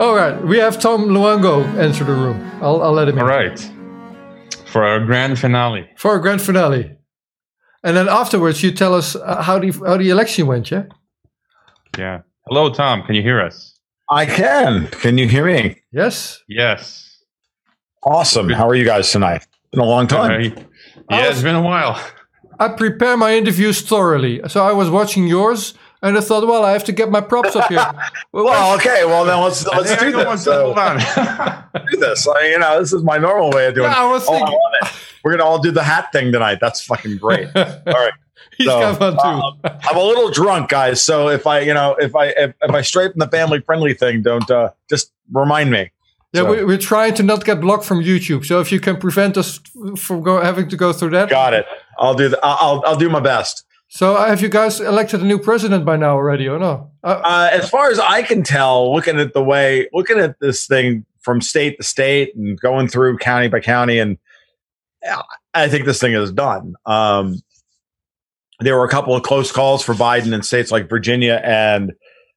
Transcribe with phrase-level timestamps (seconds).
[0.00, 2.40] All right, we have Tom Luongo enter the room.
[2.62, 3.22] I'll, I'll let him in.
[3.22, 3.58] All right.
[4.66, 5.90] For our grand finale.
[5.96, 6.96] For our grand finale.
[7.82, 10.84] And then afterwards, you tell us uh, how the how the election went, yeah?
[11.98, 12.20] Yeah.
[12.46, 13.02] Hello, Tom.
[13.02, 13.76] Can you hear us?
[14.08, 14.86] I can.
[14.86, 15.80] Can you hear me?
[15.90, 16.38] Yes.
[16.48, 17.24] Yes.
[18.04, 18.50] Awesome.
[18.50, 19.48] How are you guys tonight?
[19.72, 20.30] Been a long time.
[20.30, 20.62] Uh,
[21.10, 22.00] yeah, it's been a while.
[22.60, 24.42] I prepare my interviews thoroughly.
[24.46, 27.56] So I was watching yours and I thought, well, I have to get my props
[27.56, 27.78] up here.
[28.32, 29.04] well, well, okay.
[29.04, 30.44] Well, then let's let's do this.
[30.44, 30.74] So,
[31.90, 32.28] do this.
[32.28, 34.26] I, you know, this is my normal way of doing yeah, I was it.
[34.26, 34.90] Thinking- oh, I
[35.24, 36.58] We're gonna all do the hat thing tonight.
[36.60, 37.48] That's fucking great.
[37.56, 38.12] all right.
[38.56, 39.18] He's so, got fun too.
[39.20, 41.02] Um, I'm a little drunk, guys.
[41.02, 43.94] So if I, you know, if I if, if I stray from the family friendly
[43.94, 45.90] thing, don't uh, just remind me.
[46.32, 48.44] Yeah, So- we, we're trying to not get blocked from YouTube.
[48.44, 49.60] So if you can prevent us
[49.96, 51.28] from go, having to go through that.
[51.28, 51.66] Got it.
[51.98, 52.28] I'll do.
[52.28, 53.64] The, I'll I'll do my best.
[53.88, 56.90] So uh, have you guys elected a new president by now already, or no?
[57.02, 60.66] Uh, Uh, as far as I can tell, looking at the way, looking at this
[60.66, 64.18] thing from state to state and going through county by county, and
[65.08, 65.22] uh,
[65.54, 66.74] I think this thing is done.
[66.84, 67.42] Um,
[68.60, 71.92] there were a couple of close calls for Biden in states like Virginia and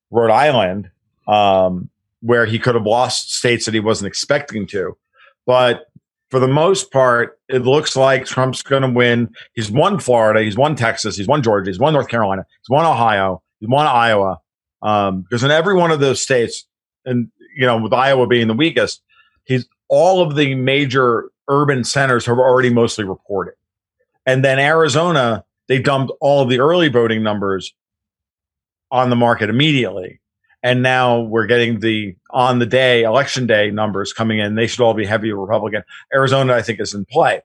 [0.09, 0.89] Rhode Island,
[1.27, 1.89] um,
[2.21, 4.95] where he could have lost states that he wasn't expecting to.
[5.45, 5.90] But
[6.31, 9.29] for the most part, it looks like Trump's going to win.
[9.53, 12.85] He's won Florida, he's won Texas, he's won Georgia, he's won North Carolina, he's won
[12.85, 14.39] Ohio, he's won Iowa.
[14.81, 16.65] Um, because in every one of those states,
[17.05, 19.01] and you know, with Iowa being the weakest,
[19.43, 23.55] he's all of the major urban centers have already mostly reported.
[24.25, 27.73] And then Arizona, they dumped all of the early voting numbers
[28.89, 30.21] on the market immediately.
[30.63, 34.55] And now we're getting the on the day, election day numbers coming in.
[34.55, 35.83] They should all be heavy Republican.
[36.13, 37.41] Arizona, I think, is in play.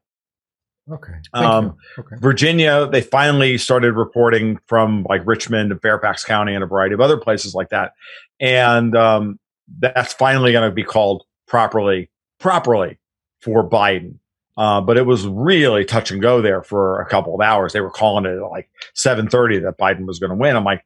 [0.90, 1.14] okay.
[1.32, 1.76] Um.
[1.98, 2.16] Okay.
[2.18, 7.00] Virginia, they finally started reporting from like Richmond and Fairfax County and a variety of
[7.00, 7.92] other places like that.
[8.38, 9.38] And um,
[9.78, 12.98] that's finally going to be called properly, properly
[13.40, 14.18] for Biden.
[14.58, 17.72] Uh, but it was really touch and go there for a couple of hours.
[17.72, 20.56] They were calling it at like 730 that Biden was going to win.
[20.56, 20.82] I'm like,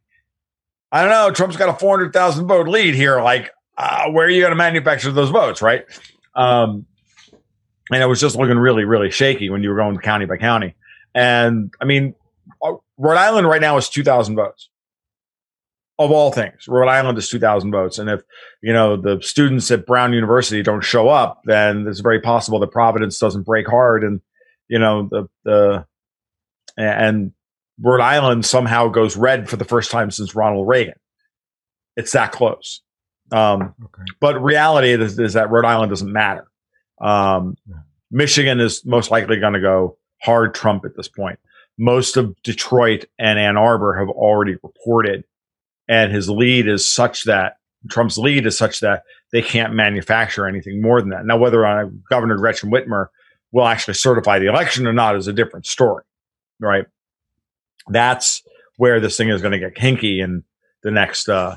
[0.92, 1.30] I don't know.
[1.30, 3.20] Trump's got a 400,000 vote lead here.
[3.22, 5.62] Like, uh, where are you going to manufacture those votes?
[5.62, 5.84] Right.
[6.34, 6.86] Um,
[7.90, 10.74] and it was just looking really, really shaky when you were going county by county.
[11.14, 12.14] And I mean,
[12.62, 14.68] uh, Rhode Island right now is 2,000 votes.
[15.98, 17.98] Of all things, Rhode Island is 2,000 votes.
[17.98, 18.22] And if,
[18.62, 22.70] you know, the students at Brown University don't show up, then it's very possible that
[22.70, 24.22] Providence doesn't break hard and,
[24.68, 25.84] you know, the, the,
[26.78, 27.32] and
[27.82, 30.94] Rhode Island somehow goes red for the first time since Ronald Reagan.
[31.96, 32.82] It's that close.
[33.32, 34.02] Um, Okay.
[34.20, 36.46] but reality is, is that Rhode Island doesn't matter.
[37.00, 37.76] Um, Yeah.
[38.10, 41.38] Michigan is most likely going to go hard Trump at this point.
[41.78, 45.24] Most of Detroit and Ann Arbor have already reported,
[45.88, 47.56] and his lead is such that
[47.88, 51.24] Trump's lead is such that they can't manufacture anything more than that.
[51.24, 53.06] Now, whether uh, Governor Gretchen Whitmer
[53.52, 56.04] will actually certify the election or not is a different story,
[56.60, 56.84] right?
[57.88, 58.42] That's
[58.76, 60.42] where this thing is going to get kinky in
[60.82, 61.56] the next uh,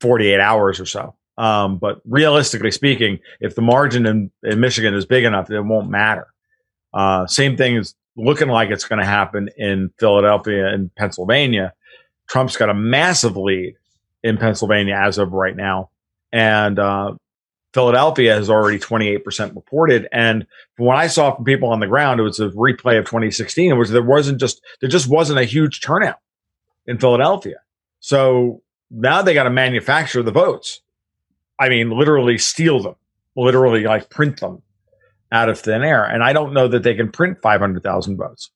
[0.00, 1.14] 48 hours or so.
[1.36, 5.90] Um, but realistically speaking, if the margin in, in Michigan is big enough, it won't
[5.90, 6.28] matter.
[6.92, 11.72] Uh, same thing is looking like it's going to happen in Philadelphia and Pennsylvania.
[12.28, 13.74] Trump's got a massive lead
[14.22, 15.90] in Pennsylvania as of right now.
[16.32, 17.14] And uh,
[17.74, 20.08] Philadelphia has already 28% reported.
[20.12, 20.46] And
[20.76, 23.76] from what I saw from people on the ground, it was a replay of 2016,
[23.76, 26.20] which there wasn't just, there just wasn't a huge turnout
[26.86, 27.56] in Philadelphia.
[27.98, 30.82] So now they got to manufacture the votes.
[31.58, 32.94] I mean, literally steal them,
[33.36, 34.62] literally like print them
[35.32, 36.04] out of thin air.
[36.04, 38.50] And I don't know that they can print 500,000 votes.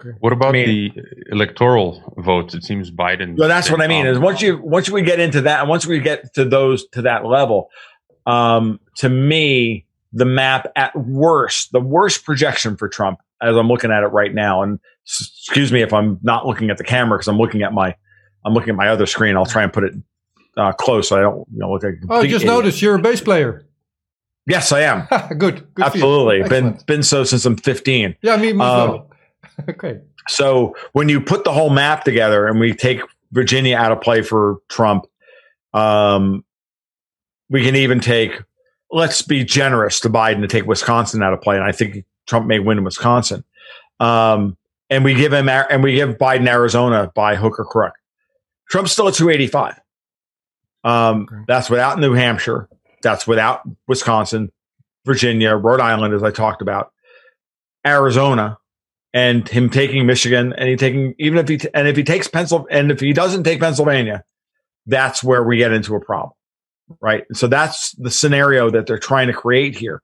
[0.00, 0.16] Okay.
[0.20, 2.54] What about I mean- the electoral votes?
[2.54, 3.36] It seems Biden.
[3.36, 5.86] Well, that's what I mean is once you, once we get into that, and once
[5.86, 7.70] we get to those, to that level,
[8.26, 13.90] um, to me, the map at worst, the worst projection for Trump as I'm looking
[13.90, 17.18] at it right now, and s- excuse me if I'm not looking at the camera
[17.18, 17.94] because I'm looking at my,
[18.44, 19.36] I'm looking at my other screen.
[19.36, 19.94] I'll try and put it
[20.56, 22.46] uh, close so I don't you know, look like a Oh, I just idiot.
[22.46, 23.66] noticed you're a bass player.
[24.46, 25.06] Yes, I am.
[25.38, 25.66] good.
[25.74, 25.84] good.
[25.84, 26.48] Absolutely.
[26.48, 28.16] Been been so since I'm 15.
[28.22, 29.10] Yeah, me, me as Um, well.
[29.68, 30.00] okay.
[30.28, 33.00] So when you put the whole map together and we take
[33.32, 35.06] Virginia out of play for Trump,
[35.72, 36.44] um,
[37.50, 38.40] we can even take.
[38.90, 42.46] Let's be generous to Biden to take Wisconsin out of play, and I think Trump
[42.46, 43.44] may win in Wisconsin.
[43.98, 44.56] Um,
[44.90, 47.94] and we give him and we give Biden Arizona by hook or crook.
[48.68, 49.80] Trump's still at 285.
[50.84, 51.42] Um, Okay.
[51.48, 52.68] That's without New Hampshire.
[53.02, 54.52] That's without Wisconsin,
[55.04, 56.92] Virginia, Rhode Island, as I talked about,
[57.86, 58.58] Arizona,
[59.14, 62.78] and him taking Michigan, and he taking even if he and if he takes Pennsylvania,
[62.78, 64.24] and if he doesn't take Pennsylvania,
[64.86, 66.32] that's where we get into a problem,
[67.00, 67.24] right?
[67.28, 70.02] And So that's the scenario that they're trying to create here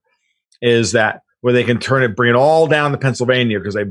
[0.63, 3.87] is that where they can turn it, bring it all down to Pennsylvania because they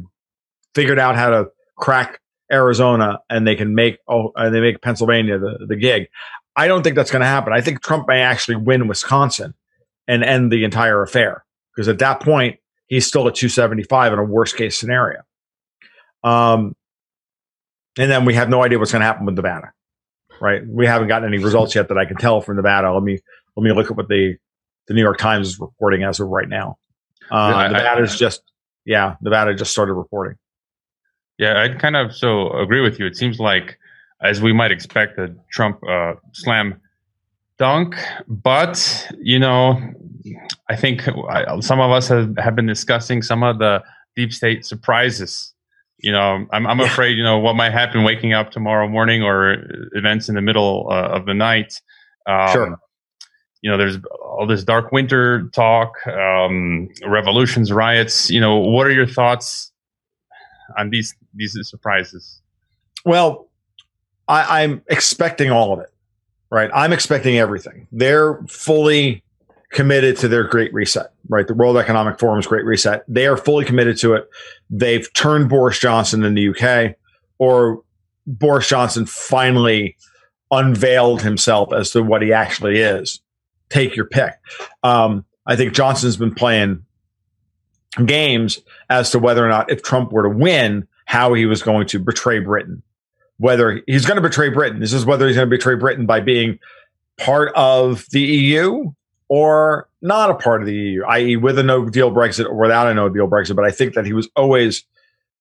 [0.73, 2.21] figured out how to crack
[2.51, 6.07] Arizona and they can make oh and they make Pennsylvania the, the gig.
[6.55, 7.51] I don't think that's going to happen.
[7.51, 9.53] I think Trump may actually win Wisconsin
[10.07, 11.43] and end the entire affair
[11.75, 15.21] because at that point he's still at 275 in a worst case scenario.
[16.23, 16.75] Um,
[17.97, 19.71] and then we have no idea what's going to happen with Nevada,
[20.41, 20.61] right?
[20.67, 22.91] We haven't gotten any results yet that I can tell from Nevada.
[22.91, 23.19] Let me
[23.55, 24.35] let me look at what the
[24.87, 26.77] the New York Times is reporting as of right now.
[27.31, 28.41] Uh, yeah, Nevada's I, just
[28.85, 30.37] yeah, Nevada just started reporting.
[31.37, 33.05] Yeah, I'd kind of so agree with you.
[33.05, 33.77] It seems like,
[34.21, 36.81] as we might expect, a Trump uh, slam
[37.57, 37.95] dunk,
[38.27, 39.93] but you know,
[40.69, 41.01] I think
[41.61, 43.83] some of us have, have been discussing some of the
[44.15, 45.53] deep state surprises.
[45.97, 49.65] You know, I'm, I'm afraid, you know, what might happen waking up tomorrow morning or
[49.93, 51.81] events in the middle uh, of the night.
[52.25, 52.79] Um, sure.
[53.61, 58.29] You know, there's all this dark winter talk, um, revolutions, riots.
[58.29, 59.73] You know, what are your thoughts
[60.77, 62.41] on these these surprises?
[63.03, 63.49] Well,
[64.27, 65.89] I, I'm expecting all of it.
[66.51, 67.87] Right, I'm expecting everything.
[67.91, 69.23] They're fully
[69.71, 71.47] committed to their great reset, right?
[71.47, 73.03] The World Economic Forum's great reset.
[73.07, 74.29] They are fully committed to it.
[74.69, 76.95] They've turned Boris Johnson in the UK,
[77.37, 77.83] or
[78.25, 79.95] Boris Johnson finally
[80.51, 83.21] unveiled himself as to what he actually is.
[83.69, 84.33] Take your pick.
[84.81, 86.83] Um, I think Johnson's been playing
[88.05, 91.87] games as to whether or not, if Trump were to win, how he was going
[91.87, 92.81] to betray Britain.
[93.37, 94.79] Whether he's going to betray Britain.
[94.79, 96.59] This is whether he's going to betray Britain by being
[97.17, 98.91] part of the EU
[99.29, 102.87] or not a part of the EU, i.e., with a no deal Brexit or without
[102.87, 103.55] a no deal Brexit.
[103.55, 104.83] But I think that he was always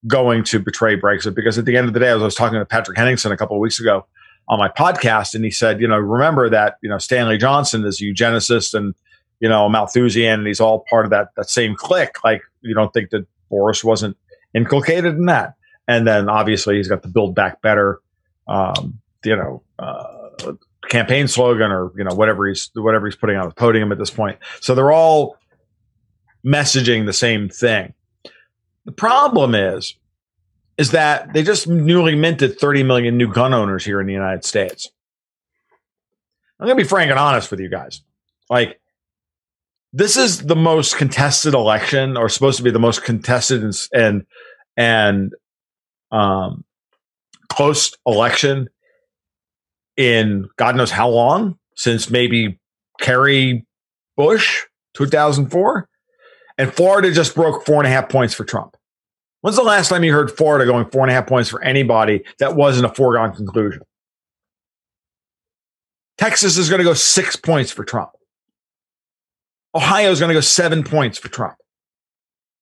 [0.06, 2.58] going to betray Brexit because at the end of the day, as I was talking
[2.58, 4.06] to Patrick Henningsen a couple of weeks ago
[4.48, 8.00] on my podcast, and he said, you know, remember that you know Stanley Johnson is
[8.00, 8.94] a eugenicist and
[9.40, 12.22] you know Malthusian, and he's all part of that that same clique.
[12.22, 14.16] Like you don't think that Boris wasn't
[14.54, 15.54] inculcated in that,
[15.86, 18.00] and then obviously he's got the Build Back Better,
[18.46, 20.52] um, you know, uh,
[20.88, 24.10] campaign slogan or you know whatever he's whatever he's putting on the podium at this
[24.10, 24.38] point.
[24.60, 25.36] So they're all
[26.44, 27.94] messaging the same thing.
[28.84, 29.94] The problem is
[30.78, 34.44] is that they just newly minted 30 million new gun owners here in the United
[34.44, 34.90] States.
[36.60, 38.00] I'm going to be frank and honest with you guys.
[38.48, 38.80] Like
[39.92, 43.62] this is the most contested election or supposed to be the most contested
[43.92, 44.26] and
[44.76, 45.34] and,
[46.12, 46.64] um,
[47.48, 48.68] close election
[49.98, 52.58] in God knows how long since maybe
[53.00, 53.66] Kerry
[54.16, 54.64] Bush
[54.94, 55.86] 2004.
[56.56, 58.76] And Florida just broke four and a half points for Trump.
[59.42, 62.24] When's the last time you heard Florida going four and a half points for anybody
[62.38, 63.82] that wasn't a foregone conclusion?
[66.16, 68.10] Texas is going to go six points for Trump.
[69.74, 71.54] Ohio is going to go seven points for Trump.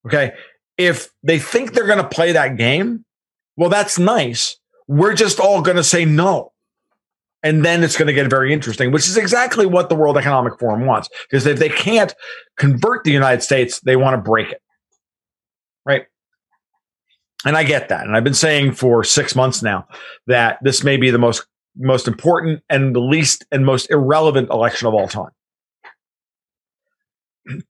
[0.06, 0.32] Okay.
[0.76, 3.06] If they think they're going to play that game,
[3.56, 4.58] well, that's nice.
[4.86, 6.52] We're just all going to say no.
[7.46, 10.58] And then it's going to get very interesting, which is exactly what the World Economic
[10.58, 11.08] Forum wants.
[11.30, 12.12] Because if they can't
[12.56, 14.60] convert the United States, they want to break it.
[15.84, 16.06] Right.
[17.44, 18.04] And I get that.
[18.04, 19.86] And I've been saying for six months now
[20.26, 21.46] that this may be the most
[21.76, 25.30] most important and the least and most irrelevant election of all time.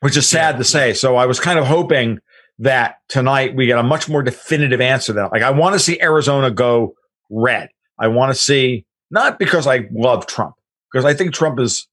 [0.00, 0.92] Which is sad to say.
[0.92, 2.20] So I was kind of hoping
[2.60, 6.00] that tonight we get a much more definitive answer that like I want to see
[6.00, 6.94] Arizona go
[7.30, 7.70] red.
[7.98, 10.56] I want to see not because I love Trump,
[10.92, 11.86] because I think Trump is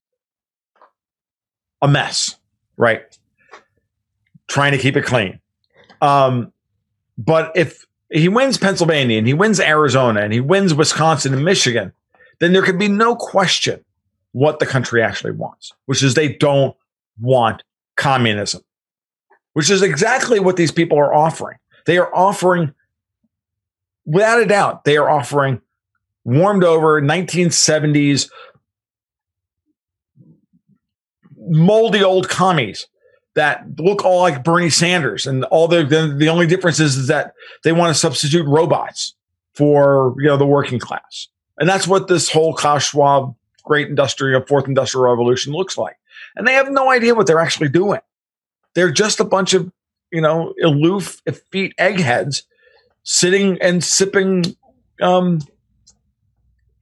[1.80, 2.36] a mess,
[2.76, 3.02] right?
[4.48, 5.40] Trying to keep it clean.
[6.00, 6.52] Um,
[7.16, 11.92] but if he wins Pennsylvania and he wins Arizona and he wins Wisconsin and Michigan,
[12.40, 13.84] then there can be no question
[14.32, 16.76] what the country actually wants, which is they don't
[17.20, 17.62] want
[17.96, 18.62] communism,
[19.52, 21.58] which is exactly what these people are offering.
[21.86, 22.74] They are offering,
[24.04, 25.60] without a doubt, they are offering
[26.24, 28.28] warmed over 1970s
[31.48, 32.86] moldy old commies
[33.34, 37.06] that look all like Bernie Sanders, and all the, the the, only difference is, is
[37.08, 39.14] that they want to substitute robots
[39.54, 44.42] for you know the working class, and that's what this whole Klaus Schwab great industrial
[44.46, 45.96] fourth industrial revolution looks like,
[46.36, 48.00] and they have no idea what they're actually doing.
[48.74, 49.72] They're just a bunch of
[50.10, 52.44] you know aloof, effete eggheads
[53.04, 54.56] sitting and sipping
[55.00, 55.40] um,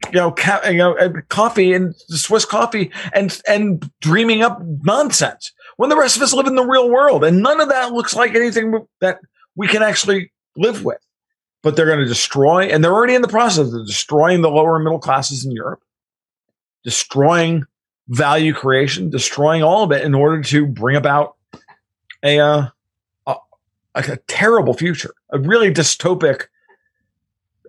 [0.06, 5.52] you know, ca- you know, uh, coffee and Swiss coffee and and dreaming up nonsense
[5.76, 8.14] when the rest of us live in the real world, and none of that looks
[8.14, 9.20] like anything that
[9.56, 10.98] we can actually live with.
[11.62, 14.78] But they're going to destroy, and they're already in the process of destroying the lower
[14.78, 15.82] middle classes in Europe.
[16.84, 17.64] destroying
[18.08, 21.36] value creation, destroying all of it in order to bring about
[22.22, 22.68] a, uh,
[23.26, 23.36] a,
[23.94, 26.44] a terrible future, a really dystopic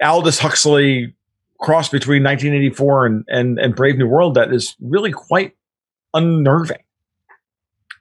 [0.01, 1.13] Aldous Huxley
[1.61, 5.55] cross between 1984 and, and, and Brave New World that is really quite
[6.13, 6.83] unnerving.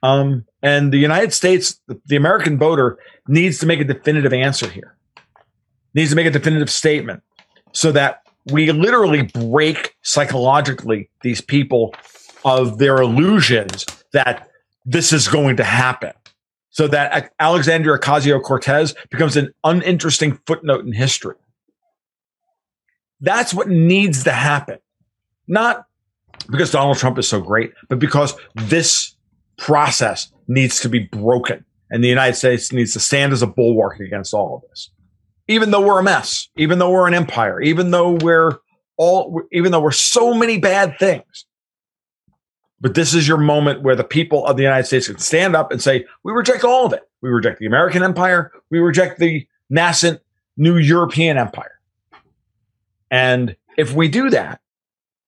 [0.03, 4.95] Um, and the United States, the American voter, needs to make a definitive answer here,
[5.93, 7.21] needs to make a definitive statement
[7.71, 11.93] so that we literally break psychologically these people
[12.43, 14.49] of their illusions that
[14.85, 16.13] this is going to happen.
[16.71, 21.35] So that Alexandria Ocasio Cortez becomes an uninteresting footnote in history.
[23.21, 24.79] That's what needs to happen.
[25.47, 25.85] Not
[26.49, 29.15] because Donald Trump is so great, but because this
[29.57, 31.63] process needs to be broken.
[31.91, 34.89] And the United States needs to stand as a bulwark against all of this.
[35.47, 38.57] Even though we're a mess, even though we're an empire, even though we're
[38.97, 41.45] all, even though we're so many bad things.
[42.79, 45.71] But this is your moment where the people of the United States can stand up
[45.71, 47.03] and say, we reject all of it.
[47.21, 48.51] We reject the American empire.
[48.71, 50.21] We reject the nascent
[50.57, 51.79] new European empire.
[53.11, 54.61] And if we do that,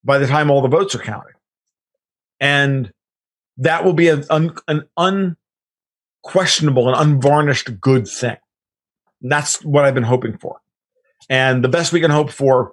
[0.02, 1.34] by the time all the votes are counted,
[2.40, 2.92] and
[3.58, 4.24] that will be an,
[4.66, 8.36] an unquestionable and unvarnished good thing.
[9.20, 10.60] That's what I've been hoping for.
[11.28, 12.72] And the best we can hope for,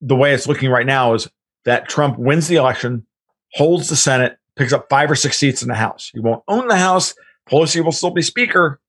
[0.00, 1.28] the way it's looking right now, is
[1.64, 3.04] that Trump wins the election,
[3.52, 6.10] holds the Senate, picks up five or six seats in the House.
[6.12, 7.14] He won't own the House.
[7.48, 8.80] Pelosi will still be Speaker,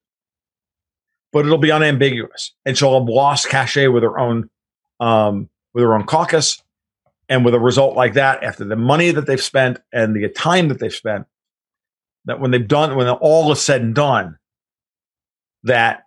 [1.31, 2.53] but it'll be unambiguous.
[2.65, 4.49] And she'll have lost cachet with her own
[5.01, 6.63] um, with her own caucus.
[7.27, 10.67] And with a result like that, after the money that they've spent and the time
[10.67, 11.27] that they've spent,
[12.25, 14.37] that when they've done, when all is said and done,
[15.63, 16.03] that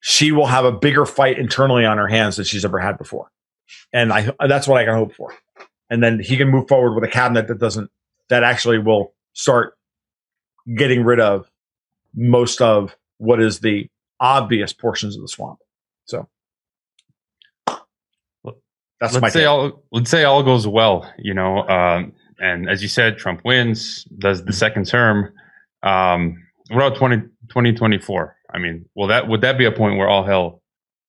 [0.00, 3.30] she will have a bigger fight internally on her hands than she's ever had before.
[3.92, 5.34] And I, that's what I can hope for.
[5.90, 7.90] And then he can move forward with a cabinet that doesn't,
[8.28, 9.76] that actually will start
[10.76, 11.50] getting rid of
[12.14, 13.88] most of what is the
[14.20, 15.58] obvious portions of the swamp.
[16.04, 16.28] So
[19.02, 22.88] that's let's say all let's say all goes well, you know, um, and as you
[22.88, 25.32] said, Trump wins, does the second term.
[25.82, 27.16] Um, what about 20,
[27.48, 28.36] 2024?
[28.54, 30.62] I mean, will that would that be a point where all hell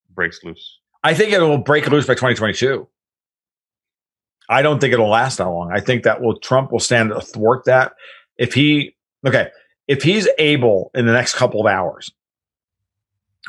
[0.09, 0.79] breaks loose?
[1.03, 2.87] I think it will break loose by 2022.
[4.49, 5.71] I don't think it'll last that long.
[5.71, 7.93] I think that will Trump will stand athwart that.
[8.39, 9.49] If he okay,
[9.87, 12.11] if he's able in the next couple of hours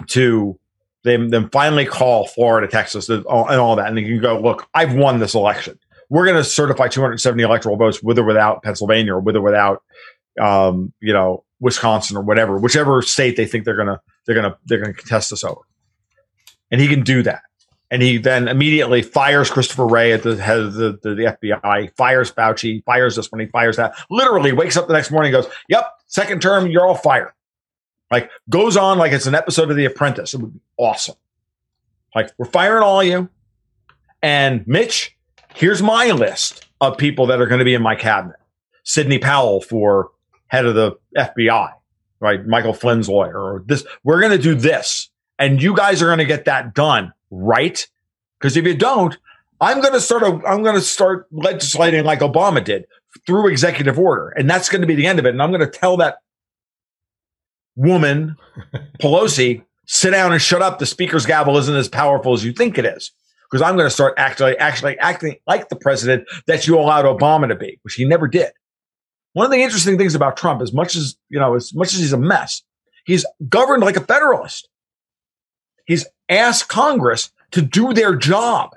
[0.09, 0.59] to
[1.05, 4.95] them, them finally call Florida, Texas, and all that, and you can go, look, I've
[4.95, 5.79] won this election.
[6.11, 9.83] We're going to certify 270 electoral votes with or without Pennsylvania or with or without,
[10.41, 14.51] um, you know, Wisconsin or whatever, whichever state they think they're going to they're going
[14.51, 15.61] to they're going to contest this over.
[16.71, 17.43] And he can do that.
[17.91, 21.95] And he then immediately fires Christopher Wray at the head of the, the, the FBI,
[21.97, 23.95] fires Fauci, fires this one, he fires that.
[24.11, 27.33] Literally wakes up the next morning and goes, Yep, second term, you're all fired.
[28.15, 30.35] Like goes on like it's an episode of The Apprentice.
[30.35, 31.17] It would be awesome.
[32.15, 33.29] Like we're firing all you.
[34.23, 35.17] And Mitch,
[35.57, 38.37] here's my list of people that are going to be in my cabinet.
[38.85, 40.13] Sidney Powell for
[40.47, 41.73] head of the FBI,
[42.21, 42.47] right?
[42.47, 43.85] Michael Flynn's lawyer or this.
[44.05, 45.11] We're going to do this.
[45.37, 47.85] And you guys are going to get that done, right?
[48.39, 49.19] Because if you don't,
[49.61, 52.87] I'm going to start a, I'm going to start legislating like Obama did
[53.27, 54.29] through executive order.
[54.29, 55.31] And that's going to be the end of it.
[55.31, 56.19] And I'm going to tell that
[57.77, 58.37] woman,
[59.01, 60.79] Pelosi, sit down and shut up.
[60.79, 63.13] The speaker's gavel isn't as powerful as you think it is.
[63.51, 67.47] Because I'm going to start actually, actually acting like the president that you allowed Obama
[67.49, 68.51] to be, which he never did.
[69.35, 72.01] One of the interesting things about Trump, as much as, you know, as much as
[72.01, 72.63] he's a mess,
[73.05, 74.69] he's governed like a federalist.
[75.87, 78.75] He's asked Congress to do their job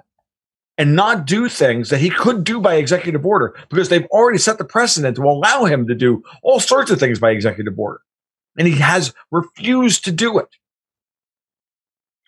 [0.77, 4.57] and not do things that he could do by executive order because they've already set
[4.57, 8.01] the precedent to allow him to do all sorts of things by executive order
[8.57, 10.49] and he has refused to do it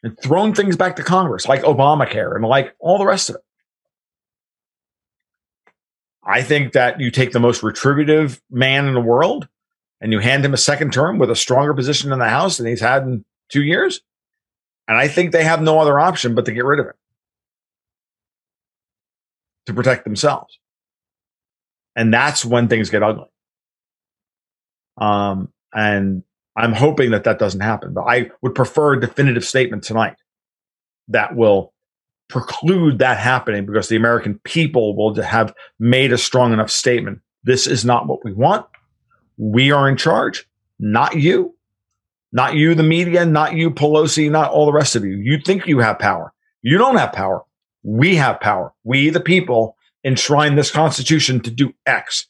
[0.03, 3.41] and thrown things back to Congress like Obamacare and like all the rest of it.
[6.23, 9.47] I think that you take the most retributive man in the world
[9.99, 12.67] and you hand him a second term with a stronger position in the House than
[12.67, 14.01] he's had in two years.
[14.87, 16.93] And I think they have no other option but to get rid of him
[19.65, 20.59] to protect themselves.
[21.95, 23.27] And that's when things get ugly.
[24.97, 26.23] Um, and
[26.55, 27.93] I'm hoping that that doesn't happen.
[27.93, 30.15] But I would prefer a definitive statement tonight
[31.07, 31.73] that will
[32.27, 37.19] preclude that happening because the American people will have made a strong enough statement.
[37.43, 38.65] This is not what we want.
[39.37, 40.47] We are in charge,
[40.79, 41.55] not you.
[42.31, 45.17] Not you, the media, not you, Pelosi, not all the rest of you.
[45.17, 46.31] You think you have power.
[46.61, 47.43] You don't have power.
[47.81, 48.71] We have power.
[48.83, 52.27] We, the people, enshrine this constitution to do X.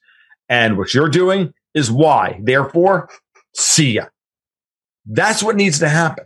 [0.48, 2.40] And what you're doing is Y.
[2.42, 3.10] Therefore,
[3.54, 4.06] see ya.
[5.06, 6.26] That's what needs to happen.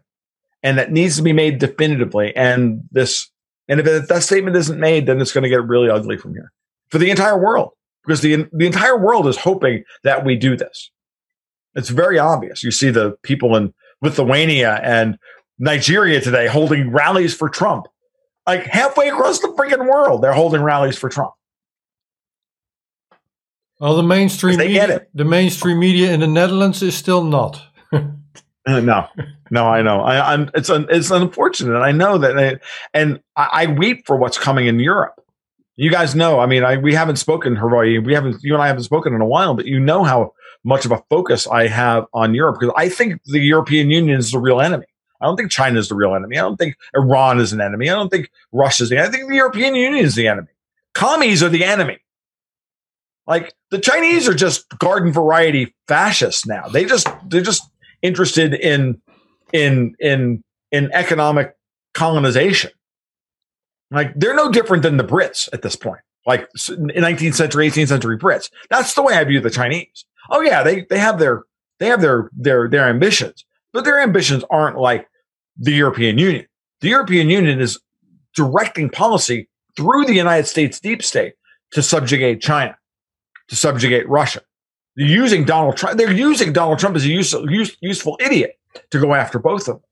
[0.61, 2.35] And that needs to be made definitively.
[2.35, 3.29] And this,
[3.67, 6.51] and if that statement isn't made, then it's going to get really ugly from here
[6.89, 7.71] for the entire world
[8.05, 10.91] because the, the entire world is hoping that we do this.
[11.75, 12.63] It's very obvious.
[12.63, 15.17] You see the people in Lithuania and
[15.59, 17.87] Nigeria today holding rallies for Trump.
[18.45, 21.33] Like halfway across the freaking world, they're holding rallies for Trump.
[23.83, 25.09] Well, the mainstream They get media, it.
[25.13, 27.61] the mainstream media in the Netherlands is still not.
[27.91, 29.07] Uh, no,
[29.51, 29.99] no, I know.
[29.99, 30.49] I, I'm.
[30.55, 31.77] It's un, it's unfortunate.
[31.77, 32.59] I know that, I,
[32.93, 35.21] and I, I weep for what's coming in Europe.
[35.75, 36.39] You guys know.
[36.39, 37.97] I mean, I we haven't spoken, Hawaii.
[37.99, 38.41] We haven't.
[38.41, 41.03] You and I haven't spoken in a while, but you know how much of a
[41.09, 44.85] focus I have on Europe because I think the European Union is the real enemy.
[45.19, 46.37] I don't think China is the real enemy.
[46.37, 47.89] I don't think Iran is an enemy.
[47.89, 49.03] I don't think Russia's the.
[49.03, 50.47] I think the European Union is the enemy.
[50.93, 51.97] Commies are the enemy.
[53.25, 56.67] Like the Chinese are just garden variety fascists now.
[56.67, 57.63] They just they're just
[58.01, 59.01] interested in
[59.53, 61.55] in in in economic
[61.93, 62.71] colonization.
[63.91, 66.01] Like they're no different than the Brits at this point.
[66.25, 68.49] Like 19th century, 18th century Brits.
[68.69, 70.05] That's the way I view the Chinese.
[70.29, 71.43] Oh yeah, they they have their
[71.79, 75.07] they have their their their ambitions, but their ambitions aren't like
[75.57, 76.45] the European Union.
[76.81, 77.79] The European Union is
[78.35, 81.33] directing policy through the United States deep state
[81.71, 82.77] to subjugate China,
[83.47, 84.41] to subjugate Russia.
[84.95, 85.97] They're using Donald Trump.
[85.97, 88.59] They're using Donald Trump as a use, use, useful idiot
[88.91, 89.83] to go after both of them,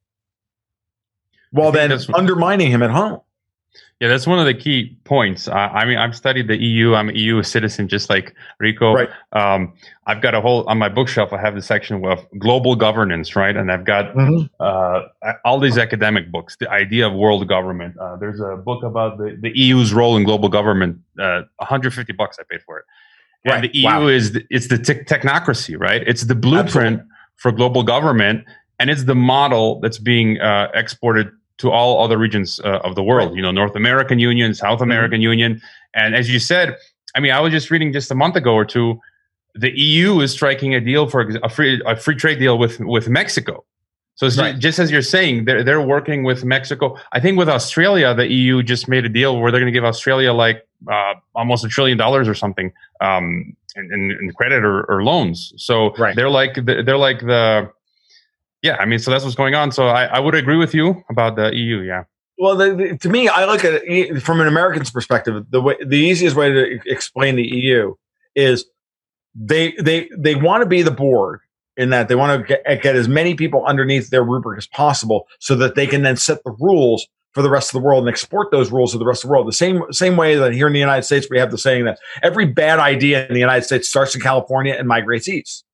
[1.51, 3.22] while then undermining him at home.
[4.01, 5.48] Yeah, that's one of the key points.
[5.48, 6.96] I, I mean, I've studied the EU.
[6.96, 8.93] I'm an EU citizen, just like Rico.
[8.93, 9.10] Right.
[9.31, 9.74] Um,
[10.08, 11.31] I've got a whole on my bookshelf.
[11.31, 13.55] I have the section of global governance, right?
[13.55, 14.15] And I've got
[14.60, 15.01] uh,
[15.46, 16.58] all these academic books.
[16.60, 17.96] The idea of world government.
[18.00, 21.00] Uh, there's a book about the, the EU's role in global government.
[21.20, 22.86] Uh, 150 bucks I paid for it.
[23.45, 23.71] And Right.
[23.71, 24.08] the EU Wow.
[24.08, 26.04] is the, it's the tech technocracy, right?
[26.06, 27.06] It's the blueprint Absolutely.
[27.38, 28.45] for global government,
[28.80, 33.04] and it's the model that's being uh, exported to all other regions uh, of the
[33.04, 33.30] world.
[33.30, 33.38] Right.
[33.38, 35.62] You know, North American Union, South American Union,
[35.95, 36.75] and as you said,
[37.15, 38.99] I mean, I was just reading just a month ago or two,
[39.56, 43.10] the EU is striking a deal for a free a free trade deal with with
[43.10, 43.65] Mexico.
[44.15, 44.58] So Right.
[44.58, 46.95] just as you're saying, they're they're working with Mexico.
[47.12, 49.84] I think with Australia, the EU just made a deal where they're going to give
[49.84, 54.84] Australia like uh, almost a trillion dollars or something um, in, in, in credit or,
[54.89, 55.54] or loans.
[55.58, 56.15] So Right.
[56.15, 57.72] they're like the, they're like the
[58.62, 58.78] yeah.
[58.80, 59.72] I mean, so that's what's going on.
[59.72, 61.82] So I, I would agree with you about the EU.
[61.82, 62.04] Yeah.
[62.38, 65.46] Well, the, the, to me, I look at it from an American's perspective.
[65.52, 67.94] The way, the easiest way to explain the EU
[68.36, 68.65] is
[69.36, 71.41] they they they want to be the board
[71.78, 75.28] in that they want to get, get as many people underneath their rubric as possible,
[75.39, 78.10] so that they can then set the rules for the rest of the world and
[78.10, 79.48] export those rules to the rest of the world.
[79.48, 82.00] The same same way that here in the United States we have the saying that
[82.22, 85.65] every bad idea in the United States starts in California and migrates east.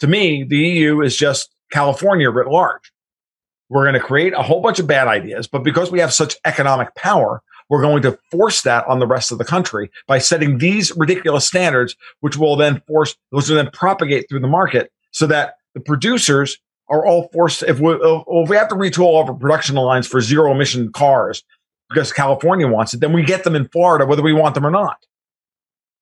[0.00, 2.92] To me, the EU is just California writ large.
[3.68, 6.36] We're going to create a whole bunch of bad ideas, but because we have such
[6.44, 10.58] economic power, we're going to force that on the rest of the country by setting
[10.58, 15.26] these ridiculous standards, which will then force, which will then propagate through the market so
[15.26, 16.58] that the producers
[16.92, 17.62] are all forced.
[17.62, 20.92] If we, if we have to retool all of our production lines for zero emission
[20.92, 21.42] cars
[21.88, 24.70] because California wants it, then we get them in Florida, whether we want them or
[24.70, 25.04] not.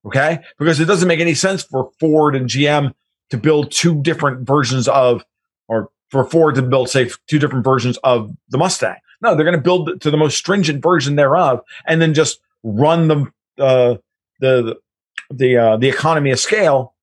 [0.05, 0.41] Okay.
[0.59, 2.93] Because it doesn't make any sense for Ford and GM
[3.31, 5.25] to build two different versions of,
[5.69, 8.97] or for Ford to build, say, two different versions of the Mustang.
[9.23, 13.07] No, they're going to build to the most stringent version thereof, and then just run
[13.09, 13.27] the
[13.63, 13.97] uh,
[14.41, 14.77] the
[15.31, 16.95] the uh, the economy of scale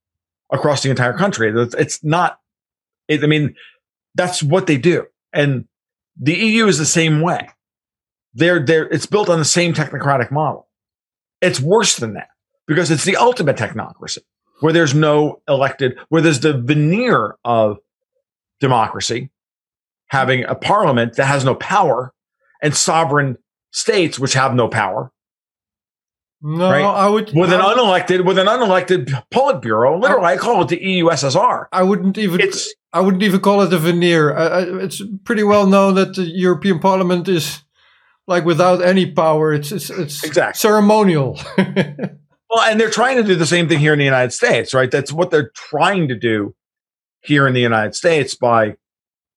[0.52, 1.50] across the entire country.
[1.50, 2.40] It's- not.
[3.08, 3.56] It, I mean,
[4.18, 5.66] that's what they do, and
[6.20, 7.50] the EU is the same way.
[8.34, 10.68] They're they're it's built on the same technocratic model.
[11.42, 12.30] It's worse than that
[12.68, 14.20] because it's the ultimate technocracy
[14.60, 17.78] where there's no elected, where there's the veneer of
[18.60, 19.30] democracy,
[20.08, 22.14] having a parliament that has no power
[22.62, 23.38] and sovereign
[23.72, 25.12] states which have no power
[26.42, 26.84] No, Right.
[26.84, 27.32] I would.
[27.34, 30.00] with an I, unelected with an unelected Politburo.
[30.00, 31.66] Literally, I call it the E EU SSR.
[31.72, 32.40] I wouldn't even.
[32.42, 34.36] It's I wouldn't even call it a veneer.
[34.36, 37.64] I, I, it's pretty well known that the European Parliament is
[38.28, 39.52] like without any power.
[39.54, 40.60] It's it's it's Exactly.
[40.60, 41.40] ceremonial.
[41.58, 44.92] well, and they're trying to do the same thing here in the United States, right?
[44.92, 46.54] That's what they're trying to do
[47.22, 48.76] here in the United States by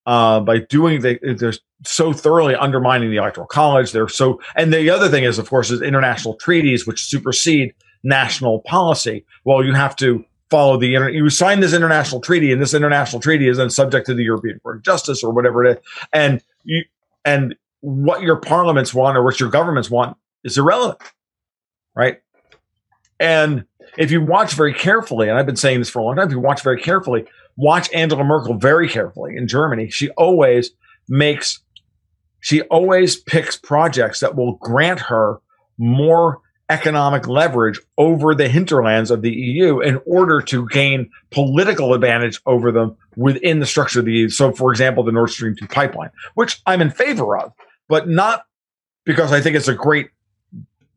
[0.06, 3.92] uh, by doing the, they're so thoroughly undermining the electoral college.
[3.92, 8.60] They're so, and the other thing is, of course, is international treaties which supersede national
[8.60, 9.24] policy.
[9.44, 13.48] Well, you have to follow the you sign this international treaty, and this international treaty
[13.48, 16.84] is then subject to the European Court of Justice or whatever it is, and you
[17.24, 21.00] and what your parliaments want or what your governments want is irrelevant,
[21.94, 22.20] right?
[23.18, 23.64] And
[23.98, 26.32] if you watch very carefully, and I've been saying this for a long time, if
[26.32, 29.90] you watch very carefully, watch Angela Merkel very carefully in Germany.
[29.90, 30.70] She always
[31.08, 31.60] makes,
[32.40, 35.40] she always picks projects that will grant her
[35.78, 42.40] more economic leverage over the hinterlands of the EU in order to gain political advantage
[42.46, 44.28] over them within the structure of the EU.
[44.28, 47.52] So, for example, the Nord Stream 2 pipeline, which I'm in favor of,
[47.88, 48.44] but not
[49.04, 50.10] because I think it's a great,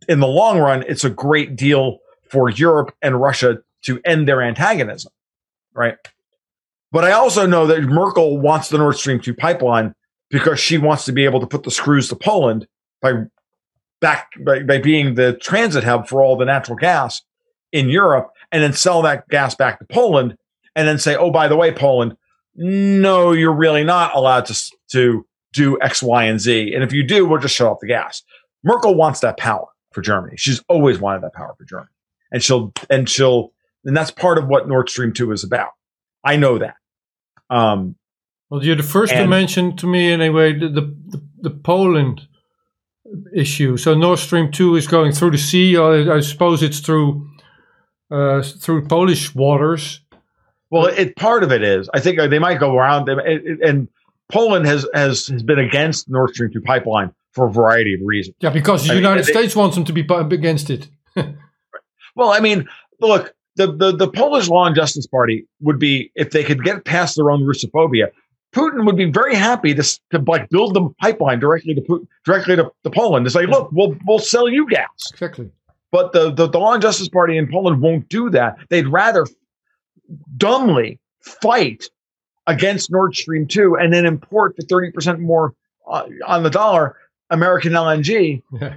[0.07, 4.41] in the long run, it's a great deal for Europe and Russia to end their
[4.41, 5.11] antagonism,
[5.73, 5.97] right?
[6.91, 9.95] But I also know that Merkel wants the Nord Stream 2 pipeline
[10.33, 12.67] because she wants to be able to put the screws to Poland
[13.03, 13.13] by
[14.01, 17.21] back by, by being the transit hub for all the natural gas
[17.71, 20.35] in Europe and then sell that gas back to Poland
[20.75, 22.17] and then say, oh, by the way, Poland,
[22.55, 26.73] no, you're really not allowed to, to do X, Y, and Z.
[26.73, 28.23] And if you do, we'll just shut off the gas.
[28.63, 30.35] Merkel wants that power for Germany.
[30.35, 31.89] She's always wanted that power for Germany.
[32.31, 33.53] And she'll, and she'll,
[33.85, 35.73] and that's part of what Nord Stream 2 is about.
[36.23, 36.75] I know that.
[37.51, 37.95] Um,
[38.53, 42.27] well, you're the first to mention to me anyway the, the, the, Poland
[43.35, 43.77] issue.
[43.77, 45.75] So Nord Stream two is going through the sea.
[45.75, 47.27] I, I suppose it's through
[48.11, 50.01] uh, through Polish waters.
[50.69, 51.89] Well, it part of it is.
[51.95, 53.87] I think they might go around them, and
[54.31, 58.35] Poland has has has been against Nord Stream two pipeline for a variety of reasons.
[58.39, 60.87] Yeah, because the I United mean, States they, wants them to be against it.
[62.15, 62.69] well, I mean,
[63.01, 66.85] look, the, the the Polish Law and Justice Party would be if they could get
[66.85, 68.09] past their own Russophobia,
[68.53, 72.55] Putin would be very happy to, to like build the pipeline directly to Putin, directly
[72.55, 74.87] to, to Poland to say, look, we'll we'll sell you gas.
[75.11, 75.49] Exactly.
[75.91, 78.57] But the, the the Law and Justice Party in Poland won't do that.
[78.69, 79.25] They'd rather
[80.37, 81.85] dumbly fight
[82.47, 85.55] against Nord Stream two and then import for thirty percent more
[85.87, 86.97] uh, on the dollar
[87.29, 88.41] American LNG.
[88.59, 88.75] Yeah.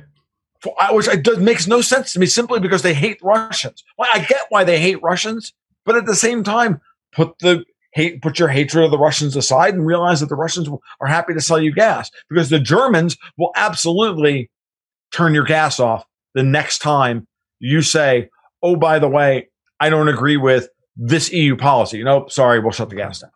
[0.61, 3.85] For, which it does, makes no sense to me simply because they hate Russians.
[3.99, 5.53] Well, I get why they hate Russians,
[5.85, 6.81] but at the same time,
[7.12, 7.65] put the
[7.97, 10.69] hate, put your hatred of the Russians aside and realize that the Russians
[11.01, 14.51] are happy to sell you gas because the Germans will absolutely
[15.11, 16.05] turn your gas off
[16.35, 17.27] the next time
[17.59, 18.29] you say,
[18.63, 19.49] oh, by the way,
[19.81, 22.05] I don't agree with this EU policy.
[22.05, 23.31] Nope, sorry, we'll shut the gas down.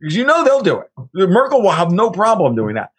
[0.00, 0.90] Because you know they'll do it.
[1.12, 2.92] Merkel will have no problem doing that.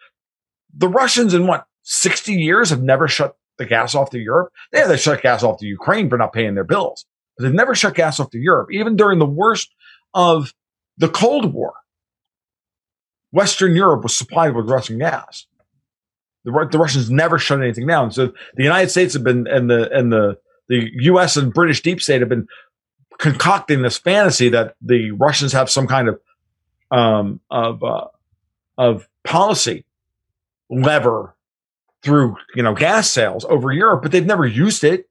[0.75, 4.53] The Russians in what, 60 years have never shut the gas off to Europe?
[4.71, 7.05] Yeah, they shut gas off to Ukraine for not paying their bills.
[7.35, 9.73] But they've never shut gas off to Europe, even during the worst
[10.13, 10.53] of
[10.97, 11.73] the Cold War,
[13.31, 15.45] Western Europe was supplied with Russian gas.
[16.43, 18.11] The, the Russians never shut anything down.
[18.11, 20.37] So the United States have been, and the and the
[20.69, 21.37] the U.S.
[21.37, 22.47] and British deep state have been
[23.19, 26.19] concocting this fantasy that the Russians have some kind of
[26.91, 28.07] um, of uh,
[28.77, 29.85] of policy
[30.69, 31.35] lever
[32.01, 35.09] through you know gas sales over Europe, but they've never used it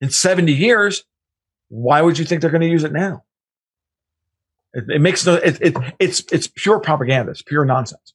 [0.00, 1.04] in 70 years.
[1.68, 3.24] Why would you think they're going to use it now?
[4.74, 5.34] It, it makes no.
[5.34, 7.30] It, it, it's it's pure propaganda.
[7.30, 8.12] It's pure nonsense.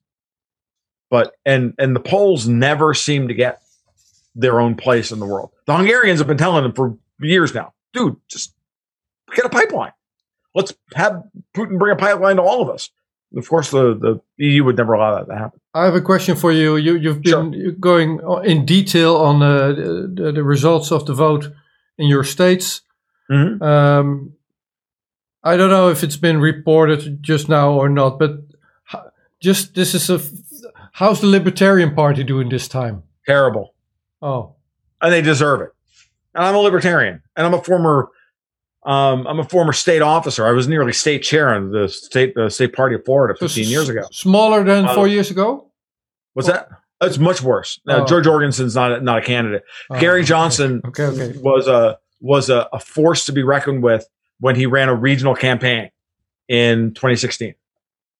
[1.10, 3.62] But and and the Poles never seem to get
[4.36, 5.52] their own place in the world.
[5.66, 8.54] The Hungarians have been telling them for years now, dude, just
[9.36, 9.92] get a pipeline.
[10.56, 11.24] Let's have
[11.56, 12.90] Putin bring a pipeline to all of us.
[13.36, 15.60] Of course, the, the EU would never allow that to happen.
[15.74, 16.76] I have a question for you.
[16.76, 17.72] You you've been sure.
[17.72, 21.52] going in detail on uh, the, the results of the vote
[21.98, 22.82] in your states.
[23.32, 23.64] Mm-hmm.
[23.64, 24.34] Um,
[25.44, 28.40] I don't know if it's been reported just now or not, but
[29.42, 30.22] just this is a.
[30.94, 33.04] How's the Libertarian Party doing this time?
[33.26, 33.74] Terrible.
[34.22, 34.56] Oh,
[35.02, 35.70] and they deserve it.
[36.34, 38.10] And I'm a libertarian, and I'm a former.
[38.86, 40.46] Um, I'm a former state officer.
[40.46, 43.70] I was nearly state chair of the state the state party of Florida 15 so
[43.70, 44.04] years ago.
[44.12, 45.72] Smaller than uh, four years ago.
[46.34, 46.70] What's that?
[47.02, 47.82] It's much worse.
[47.88, 49.64] Uh, Jo Jorgensen's not a, not a candidate.
[49.90, 51.38] Oh, Gary Johnson okay, okay.
[51.38, 54.08] was a was a, a force to be reckoned with
[54.44, 55.90] when he ran a regional campaign
[56.50, 57.56] in 2016.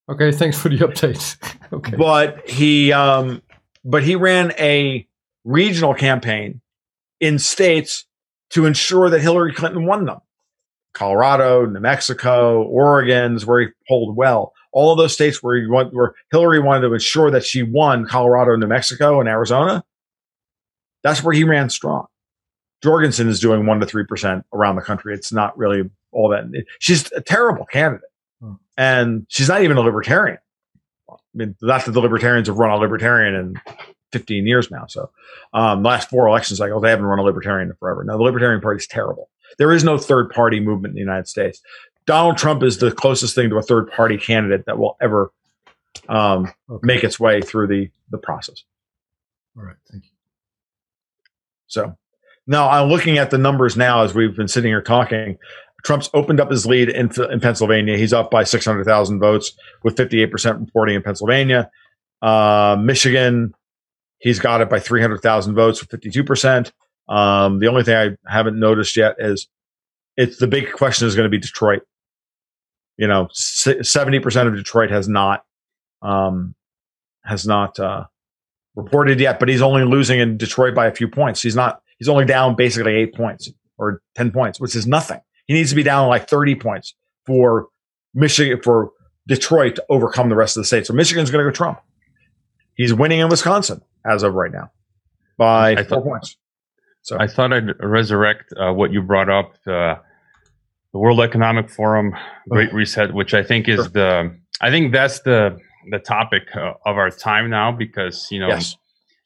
[0.08, 1.36] Okay, thanks for the update.
[1.74, 1.98] okay.
[1.98, 3.42] But he um
[3.84, 5.06] but he ran a
[5.44, 6.62] regional campaign
[7.20, 8.06] in states
[8.52, 10.20] to ensure that Hillary Clinton won them.
[10.94, 14.54] Colorado, New Mexico, Oregon's where he polled well.
[14.72, 18.06] All of those states where he went, where Hillary wanted to ensure that she won
[18.06, 19.84] Colorado, New Mexico, and Arizona.
[21.04, 22.06] That's where he ran strong.
[22.82, 25.14] Jorgensen is doing one to three percent around the country.
[25.14, 26.46] It's not really all that.
[26.80, 28.10] She's a terrible candidate,
[28.42, 28.54] hmm.
[28.78, 30.38] and she's not even a libertarian.
[31.10, 33.56] I mean, not that the libertarians have run a libertarian in
[34.12, 34.86] 15 years now.
[34.88, 35.10] So,
[35.54, 38.04] um, last four election cycles, they haven't run a libertarian in forever.
[38.04, 39.30] Now, the Libertarian Party is terrible.
[39.58, 41.62] There is no third party movement in the United States.
[42.06, 45.32] Donald Trump is the closest thing to a third party candidate that will ever
[46.10, 46.80] um, okay.
[46.86, 48.64] make its way through the the process.
[49.58, 50.10] All right, thank you.
[51.68, 51.96] So,
[52.46, 55.38] Now I'm looking at the numbers now as we've been sitting here talking.
[55.84, 57.98] Trump's opened up his lead in, in Pennsylvania.
[57.98, 61.70] He's up by 600,000 votes with 58% reporting in Pennsylvania.
[62.22, 63.54] Uh, Michigan,
[64.20, 66.72] he's got it by 300,000 votes with 52%.
[67.10, 69.48] Um, the only thing I haven't noticed yet is
[70.16, 71.84] it's the big question is going to be Detroit.
[72.96, 75.44] You know, 70% of Detroit has not,
[76.02, 76.56] um,
[77.26, 78.06] has not, uh,
[78.76, 81.42] reported yet, but he's only losing in Detroit by a few points.
[81.42, 85.20] He's not, he's only down basically eight points or 10 points, which is nothing.
[85.48, 86.94] He needs to be down like 30 points
[87.26, 87.68] for
[88.14, 88.92] Michigan, for
[89.28, 90.86] Detroit to overcome the rest of the state.
[90.86, 91.80] So Michigan's going to go Trump.
[92.76, 94.72] He's winning in Wisconsin as of right now
[95.38, 96.38] by I four thought, points.
[97.02, 99.96] So I thought I'd resurrect uh, what you brought up uh,
[100.92, 102.16] the World Economic Forum
[102.50, 103.88] Great Reset, which I think is sure.
[103.90, 108.48] the I think that's the the topic uh, of our time now because you know
[108.48, 108.78] yes.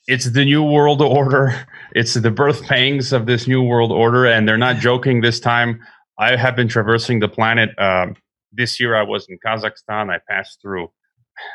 [0.08, 1.54] it's the new world order.
[1.94, 5.82] It's the birth pangs of this new world order, and they're not joking this time.
[6.20, 7.70] I have been traversing the planet.
[7.78, 8.16] Um,
[8.52, 10.12] this year, I was in Kazakhstan.
[10.12, 10.92] I passed through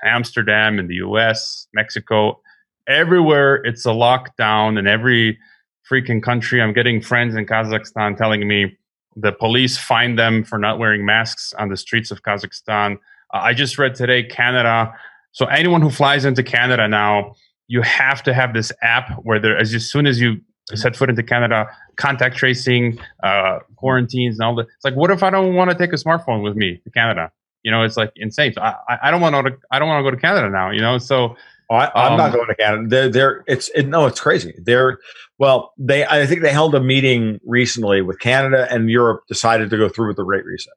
[0.04, 2.40] Amsterdam in the U.S., Mexico,
[2.86, 3.56] everywhere.
[3.64, 5.38] It's a lockdown in every
[5.90, 6.62] freaking country.
[6.62, 8.76] I'm getting friends in Kazakhstan telling me
[9.16, 12.96] the police find them for not wearing masks on the streets of Kazakhstan.
[13.34, 14.94] Uh, I just read today Canada.
[15.32, 17.34] So anyone who flies into Canada now,
[17.66, 20.40] you have to have this app where there, as, as soon as you
[20.74, 24.66] set foot into Canada, contact tracing, uh, quarantines, and all that.
[24.76, 27.30] It's like, what if I don't want to take a smartphone with me to Canada?
[27.62, 28.52] You know, it's like insane.
[28.54, 29.56] So I, I don't want to.
[29.70, 30.70] I don't want to go to Canada now.
[30.70, 31.36] You know, so
[31.70, 32.88] oh, I, am um, not going to Canada.
[32.88, 34.54] They're, they're it's it, no, it's crazy.
[34.58, 34.98] They're
[35.38, 39.76] well, they I think they held a meeting recently with Canada and Europe decided to
[39.76, 40.74] go through with the great reset.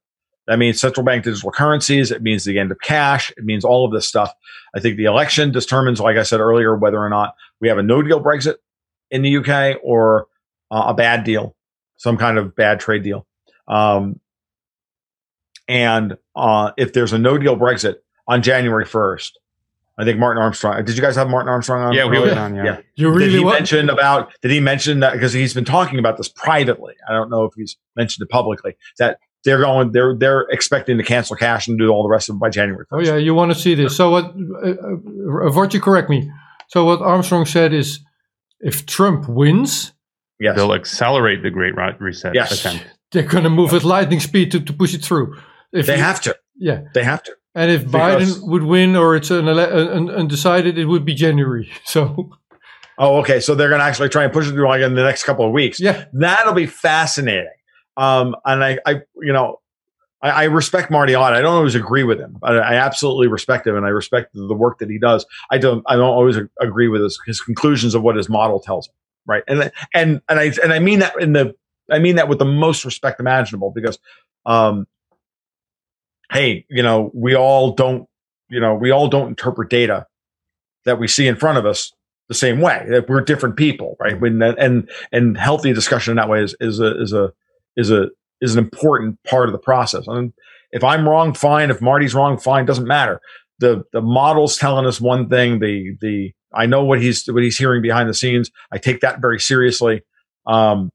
[0.47, 2.11] That means central bank digital currencies.
[2.11, 3.31] It means the end of cash.
[3.35, 4.31] It means all of this stuff.
[4.75, 7.83] I think the election determines, like I said earlier, whether or not we have a
[7.83, 8.57] no deal Brexit
[9.11, 10.27] in the UK or
[10.71, 11.55] uh, a bad deal,
[11.97, 13.25] some kind of bad trade deal.
[13.67, 14.19] Um,
[15.67, 17.95] and uh, if there's a no deal Brexit
[18.27, 19.31] on January 1st,
[19.97, 20.83] I think Martin Armstrong.
[20.83, 21.93] Did you guys have Martin Armstrong on?
[21.93, 22.53] Yeah, we were on.
[22.53, 22.63] Yeah.
[22.65, 22.81] yeah.
[22.95, 24.33] You really did he mention about?
[24.41, 26.95] Did he mention that because he's been talking about this privately?
[27.07, 28.75] I don't know if he's mentioned it publicly.
[28.99, 29.93] That they're going.
[29.93, 32.85] They're they're expecting to cancel cash and do all the rest of it by January.
[32.91, 32.97] 1st.
[32.97, 33.95] Oh yeah, you want to see this?
[33.95, 34.25] So what?
[34.25, 36.29] Uh, uh, what you correct me.
[36.67, 37.99] So what Armstrong said is,
[38.59, 39.93] if Trump wins,
[40.39, 40.55] yes.
[40.55, 42.59] they'll accelerate the Great Reset yes.
[42.59, 42.85] attempt.
[43.11, 45.37] They're going to move at lightning speed to, to push it through.
[45.71, 46.35] If they you, have to.
[46.57, 47.35] Yeah, they have to.
[47.53, 51.71] And if because Biden would win, or it's an ele- undecided, it would be January.
[51.85, 52.31] So.
[52.97, 53.41] Oh, okay.
[53.41, 55.45] So they're going to actually try and push it through like in the next couple
[55.45, 55.81] of weeks.
[55.81, 57.51] Yeah, that'll be fascinating.
[57.97, 59.59] Um, and I, I, you know,
[60.25, 61.33] I, I respect Marty Ott.
[61.33, 64.55] I don't always agree with him, but I absolutely respect him, and I respect the
[64.55, 65.23] work that he does.
[65.51, 68.87] I don't, I don't always agree with his, his conclusions of what his model tells
[68.87, 68.95] him,
[69.27, 69.43] right?
[69.47, 71.55] And and and I and I mean that in the,
[71.91, 73.99] I mean that with the most respect imaginable, because
[74.47, 74.87] um,
[76.31, 78.09] hey, you know, we all don't,
[78.49, 80.07] you know, we all don't interpret data
[80.85, 81.93] that we see in front of us
[82.29, 82.83] the same way.
[82.89, 84.19] That we're different people, right?
[84.19, 87.31] When and and healthy discussion in that way is is a is a
[87.77, 88.09] is a
[88.41, 90.07] is an important part of the process.
[90.07, 90.33] I And
[90.71, 91.69] if I'm wrong, fine.
[91.69, 92.65] If Marty's wrong, fine.
[92.65, 93.21] Doesn't matter.
[93.59, 95.59] The the model's telling us one thing.
[95.59, 98.51] The the I know what he's what he's hearing behind the scenes.
[98.71, 100.01] I take that very seriously.
[100.45, 100.91] Um,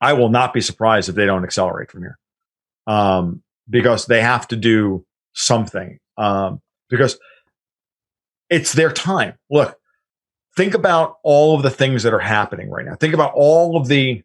[0.00, 2.18] I will not be surprised if they don't accelerate from here
[2.86, 7.18] um, because they have to do something um, because
[8.50, 9.34] it's their time.
[9.50, 9.76] Look,
[10.56, 12.94] think about all of the things that are happening right now.
[12.96, 14.22] Think about all of the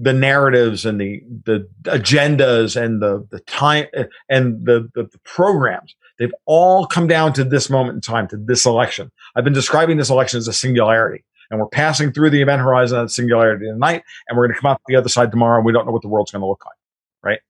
[0.00, 3.86] the narratives and the the agendas and the the time
[4.28, 5.94] and the, the, the programs.
[6.18, 9.10] They've all come down to this moment in time to this election.
[9.34, 12.98] I've been describing this election as a singularity and we're passing through the event horizon
[12.98, 15.72] of singularity tonight and we're going to come out the other side tomorrow and we
[15.72, 16.76] don't know what the world's going to look like
[17.22, 17.40] right?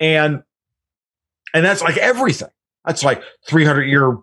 [0.00, 0.42] And
[1.54, 2.50] and that's like everything.
[2.84, 4.18] That's like 300 year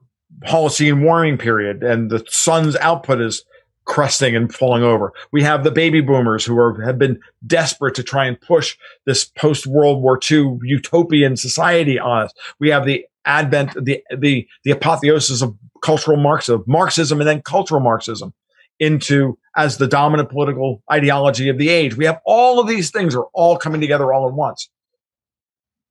[0.46, 3.44] Holocene warming period, and the sun's output is
[3.86, 5.14] cresting and falling over.
[5.32, 9.26] We have the baby boomers who are have been desperate to try and push this
[9.26, 12.34] post World War II utopian society on us.
[12.60, 17.82] We have the advent, the the the apotheosis of cultural Marxism, Marxism, and then cultural
[17.82, 18.34] Marxism
[18.80, 21.96] into as the dominant political ideology of the age.
[21.96, 24.70] We have all of these things are all coming together all at once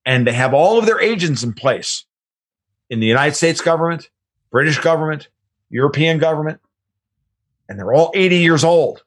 [0.05, 2.05] and they have all of their agents in place
[2.91, 4.11] in the United States government,
[4.51, 5.29] British government,
[5.71, 6.61] European government,
[7.69, 9.03] and they're all 80 years old.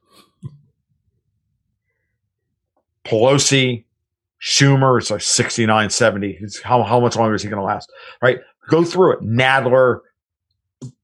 [3.06, 3.86] Pelosi,
[4.42, 6.38] Schumer, it's like 69, 70.
[6.42, 7.92] It's how, how much longer is he going to last?
[8.22, 8.40] Right?
[8.70, 9.22] Go through it.
[9.22, 10.02] Nadler,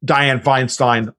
[0.06, 1.14] Dianne Feinstein,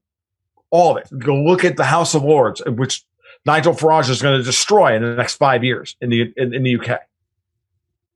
[0.70, 1.18] All of it.
[1.18, 3.05] Go look at the House of Lords, which
[3.47, 6.62] Nigel Farage is going to destroy in the next five years in the in, in
[6.62, 7.01] the UK.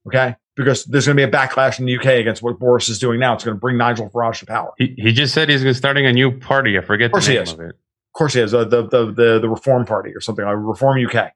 [0.07, 2.99] Okay, because there's going to be a backlash in the UK against what Boris is
[2.99, 3.35] doing now.
[3.35, 4.73] It's going to bring Nigel Farage to power.
[4.79, 6.79] He, he just said he's starting a new party.
[6.79, 7.77] I forget the name of it.
[8.09, 8.55] Of course he is.
[8.55, 11.33] Uh, the, the, the, the Reform Party or something like Reform UK.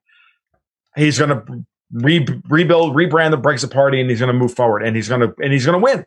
[0.96, 4.82] He's going to re- rebuild, rebrand the Brexit Party, and he's going to move forward,
[4.82, 6.04] and he's going to and he's going to win.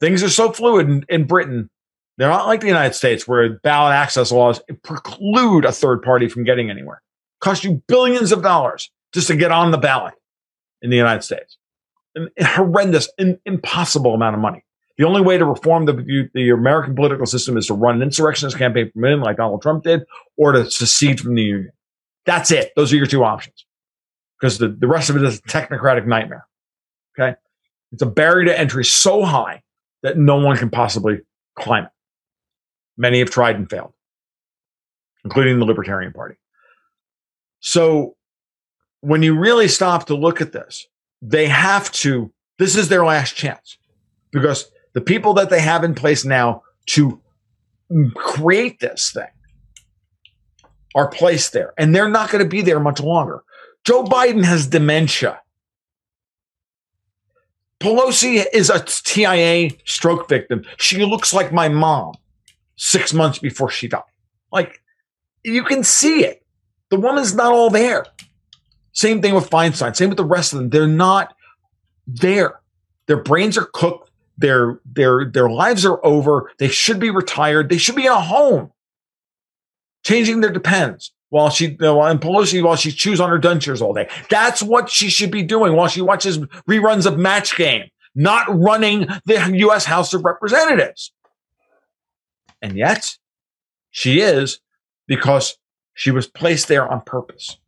[0.00, 1.70] Things are so fluid in, in Britain
[2.18, 6.42] they're not like the United States where ballot access laws preclude a third party from
[6.42, 7.00] getting anywhere.
[7.40, 10.14] Cost you billions of dollars just to get on the ballot
[10.82, 11.56] in the United States.
[12.16, 14.64] An horrendous, an impossible amount of money.
[14.98, 18.58] The only way to reform the, the American political system is to run an insurrectionist
[18.58, 20.02] campaign from in, like Donald Trump did,
[20.36, 21.70] or to secede from the Union.
[22.26, 22.72] That's it.
[22.74, 23.64] Those are your two options.
[24.38, 26.46] Because the, the rest of it is a technocratic nightmare.
[27.18, 27.36] Okay.
[27.92, 29.62] It's a barrier to entry so high
[30.02, 31.20] that no one can possibly
[31.56, 31.90] climb it.
[32.96, 33.92] Many have tried and failed,
[35.24, 36.36] including the Libertarian Party.
[37.60, 38.16] So
[39.00, 40.86] when you really stop to look at this,
[41.22, 43.78] they have to, this is their last chance
[44.30, 47.20] because the people that they have in place now to
[48.16, 49.28] create this thing
[50.96, 53.44] are placed there and they're not going to be there much longer.
[53.84, 55.40] Joe Biden has dementia.
[57.78, 60.64] Pelosi is a TIA stroke victim.
[60.78, 62.14] She looks like my mom
[62.74, 64.02] six months before she died.
[64.50, 64.82] Like,
[65.44, 66.44] you can see it.
[66.90, 68.04] The woman's not all there.
[68.90, 69.94] Same thing with Feinstein.
[69.94, 70.70] Same with the rest of them.
[70.70, 71.36] They're not
[72.08, 72.58] there.
[73.06, 74.07] Their brains are cooked.
[74.38, 76.50] Their their their lives are over.
[76.58, 77.68] They should be retired.
[77.68, 78.72] They should be in a home,
[80.04, 84.08] changing their depends while she and Pelosi while she chews on her dentures all day.
[84.30, 89.08] That's what she should be doing while she watches reruns of Match Game, not running
[89.26, 89.84] the U.S.
[89.84, 91.12] House of Representatives.
[92.62, 93.16] And yet,
[93.90, 94.60] she is
[95.06, 95.58] because
[95.94, 97.58] she was placed there on purpose.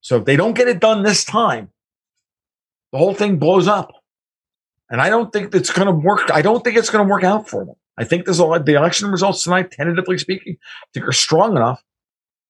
[0.00, 1.70] So if they don't get it done this time,
[2.92, 3.92] the whole thing blows up.
[4.92, 6.30] And I don't think it's going to work.
[6.30, 7.74] I don't think it's going to work out for them.
[7.96, 11.56] I think there's a lot, the election results tonight, tentatively speaking, I think are strong
[11.56, 11.82] enough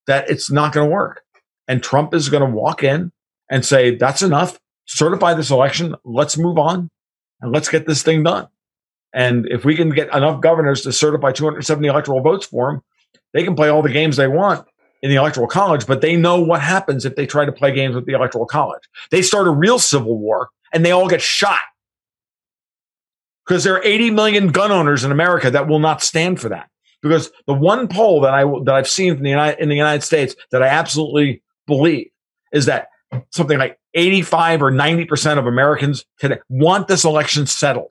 [0.08, 1.22] that it's not going to work.
[1.68, 3.12] And Trump is going to walk in
[3.48, 4.58] and say, that's enough.
[4.86, 5.94] Certify this election.
[6.04, 6.90] Let's move on
[7.40, 8.48] and let's get this thing done.
[9.14, 12.82] And if we can get enough governors to certify 270 electoral votes for them,
[13.32, 14.66] they can play all the games they want
[15.00, 17.94] in the electoral college, but they know what happens if they try to play games
[17.94, 18.82] with the electoral college.
[19.12, 21.60] They start a real civil war and they all get shot.
[23.46, 26.68] Because there are 80 million gun owners in America that will not stand for that.
[27.02, 30.02] Because the one poll that I that I've seen in the United, in the United
[30.02, 32.10] States that I absolutely believe
[32.52, 32.88] is that
[33.30, 37.90] something like 85 or 90 percent of Americans today want this election settled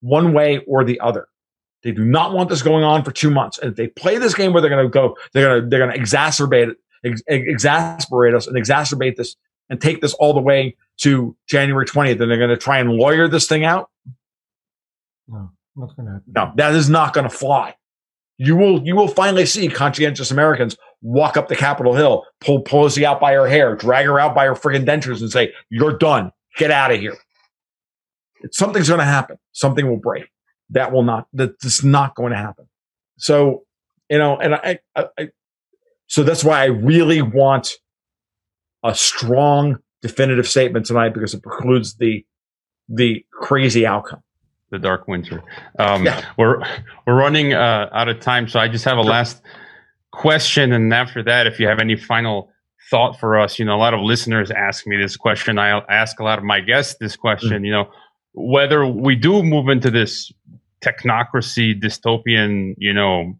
[0.00, 1.28] one way or the other.
[1.82, 3.58] They do not want this going on for two months.
[3.58, 5.86] And if they play this game where they're going to go, they're going to they're
[5.86, 9.36] going to exacerbate it, ex- exasperate us, and exacerbate this,
[9.70, 12.20] and take this all the way to January twentieth.
[12.20, 13.90] And they're going to try and lawyer this thing out.
[15.28, 16.32] No, not going to happen.
[16.34, 17.74] No, that is not going to fly.
[18.38, 23.02] You will you will finally see conscientious Americans walk up the Capitol Hill, pull Pelosi
[23.02, 26.32] out by her hair, drag her out by her friggin' dentures, and say, "You're done.
[26.58, 27.16] Get out of here."
[28.50, 29.38] something's going to happen.
[29.52, 30.30] Something will break.
[30.70, 31.26] That will not.
[31.32, 32.66] That's not going to happen.
[33.18, 33.64] So,
[34.10, 35.28] you know, and I, I, I
[36.06, 37.72] so that's why I really want
[38.84, 42.24] a strong, definitive statement tonight because it precludes the
[42.88, 44.22] the crazy outcome.
[44.70, 45.42] The dark winter.
[45.78, 46.24] Um, yeah.
[46.36, 46.60] We're
[47.06, 49.40] we're running uh, out of time, so I just have a last
[50.12, 52.50] question, and after that, if you have any final
[52.90, 55.58] thought for us, you know, a lot of listeners ask me this question.
[55.58, 57.50] I ask a lot of my guests this question.
[57.50, 57.64] Mm-hmm.
[57.64, 57.90] You know,
[58.32, 60.32] whether we do move into this
[60.84, 63.38] technocracy dystopian, you know,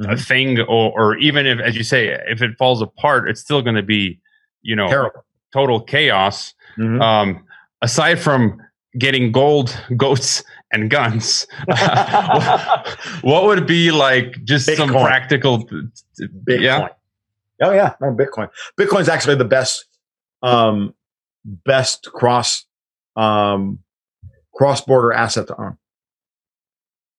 [0.00, 0.16] mm-hmm.
[0.16, 3.76] thing, or, or even if, as you say, if it falls apart, it's still going
[3.76, 4.18] to be,
[4.62, 5.24] you know, Terrible.
[5.52, 6.54] total chaos.
[6.78, 7.00] Mm-hmm.
[7.02, 7.44] Um,
[7.82, 8.60] aside from
[8.98, 10.42] getting gold, goats,
[10.72, 11.46] and guns,
[13.22, 14.76] what, would be like just Bitcoin.
[14.76, 15.64] some practical?
[15.64, 16.60] Bitcoin.
[16.60, 16.88] Yeah.
[17.62, 18.48] Oh yeah, no Bitcoin.
[18.78, 19.86] Bitcoin's actually the best,
[20.42, 20.94] um,
[21.44, 22.66] best cross
[23.16, 23.78] um,
[24.54, 25.76] cross border asset to own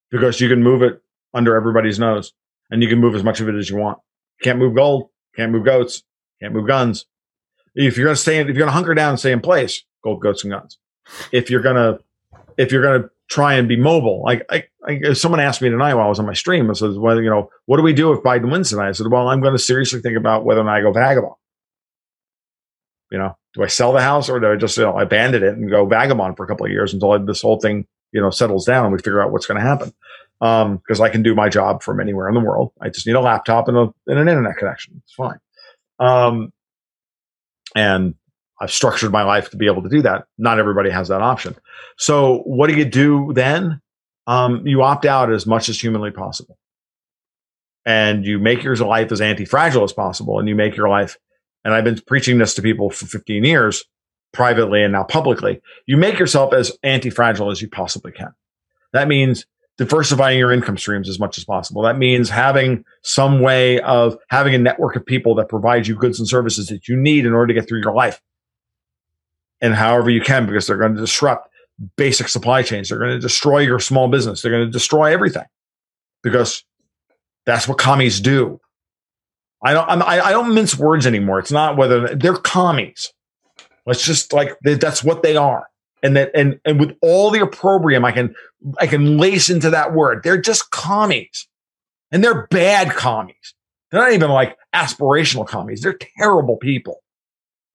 [0.09, 1.01] because you can move it
[1.33, 2.33] under everybody's nose
[2.69, 3.99] and you can move as much of it as you want.
[4.41, 6.03] can't move gold, can't move goats,
[6.41, 7.05] can't move guns.
[7.75, 9.83] If you're going to stay, if you're going to hunker down and stay in place,
[10.03, 10.77] gold, goats, and guns.
[11.31, 12.03] If you're going to,
[12.57, 15.93] if you're going to try and be mobile, like I, I, someone asked me tonight
[15.93, 18.11] while I was on my stream, I said, well, you know, what do we do
[18.13, 18.89] if Biden wins tonight?
[18.89, 21.35] I said, well, I'm going to seriously think about whether or not I go vagabond.
[23.11, 25.53] You know, do I sell the house or do I just you know, abandon it
[25.53, 28.65] and go vagabond for a couple of years until this whole thing you know settles
[28.65, 29.93] down and we figure out what's going to happen?
[30.39, 32.71] because um, I can do my job from anywhere in the world.
[32.79, 35.01] I just need a laptop and, a, and an internet connection.
[35.03, 35.39] It's fine.
[35.99, 36.53] Um,
[37.75, 38.15] and
[38.59, 40.25] I've structured my life to be able to do that.
[40.37, 41.55] Not everybody has that option.
[41.97, 43.81] So what do you do then?
[44.25, 46.57] Um, you opt out as much as humanly possible.
[47.85, 50.39] And you make your life as anti-fragile as possible.
[50.39, 51.17] And you make your life,
[51.63, 53.85] and I've been preaching this to people for 15 years,
[54.33, 55.61] privately and now publicly.
[55.85, 58.33] You make yourself as anti-fragile as you possibly can.
[58.91, 59.45] That means
[59.77, 61.83] diversifying your income streams as much as possible.
[61.83, 66.19] That means having some way of having a network of people that provide you goods
[66.19, 68.19] and services that you need in order to get through your life.
[69.61, 71.49] And however you can, because they're going to disrupt
[71.95, 72.89] basic supply chains.
[72.89, 74.41] They're going to destroy your small business.
[74.41, 75.45] They're going to destroy everything
[76.23, 76.63] because
[77.45, 78.59] that's what commies do.
[79.63, 81.39] I don't, I'm, I, don't mince words anymore.
[81.39, 83.11] It's not whether they're commies.
[83.87, 85.67] Let's just like, that's what they are
[86.03, 88.35] and that and and with all the opprobrium I can
[88.79, 90.21] I can lace into that word.
[90.23, 91.47] They're just commies.
[92.11, 93.53] And they're bad commies.
[93.91, 95.81] They're not even like aspirational commies.
[95.81, 97.03] They're terrible people.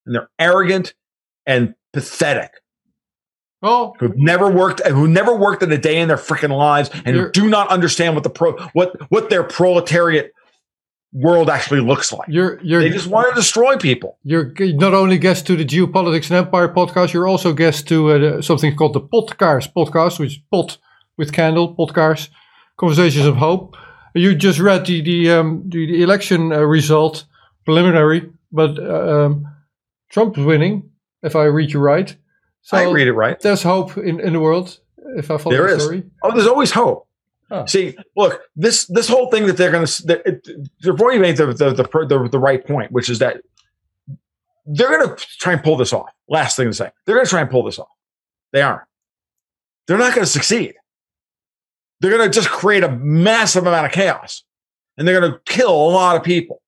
[0.06, 0.94] And they're arrogant
[1.46, 2.52] and pathetic.
[3.64, 6.90] Oh, who've never worked and who never worked in a day in their freaking lives
[7.04, 10.32] and who do not understand what the pro what what their proletariat
[11.12, 12.28] world actually looks like.
[12.28, 14.18] You're, you're, they just want to destroy people.
[14.24, 18.42] You're not only guest to the Geopolitics and Empire podcast, you're also guest to uh,
[18.42, 20.78] something called the Podcast podcast, which is pot
[21.16, 22.30] with candle, podcast,
[22.78, 23.76] conversations of hope.
[24.14, 27.24] You just read the the, um, the, the, election uh, result,
[27.64, 29.46] preliminary, but uh, um,
[30.10, 30.90] Trump is winning,
[31.22, 32.14] if I read you right.
[32.62, 33.38] So I read it right.
[33.40, 34.78] There's hope in, in the world,
[35.16, 35.82] if I follow there the is.
[35.82, 36.04] story.
[36.22, 37.08] Oh, there's always hope.
[37.48, 37.66] Huh.
[37.66, 40.06] See, look, this this whole thing that they're going to
[40.82, 43.42] they've already made the the, the the, the right point, which is that
[44.64, 46.10] they're going to try and pull this off.
[46.28, 47.90] Last thing to say, they're going to try and pull this off.
[48.52, 48.82] They aren't.
[49.86, 50.74] They're not going to succeed.
[52.00, 54.44] They're going to just create a massive amount of chaos,
[54.96, 56.62] and they're going to kill a lot of people.